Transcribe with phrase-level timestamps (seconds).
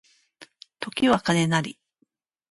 [0.79, 1.77] 時は金なり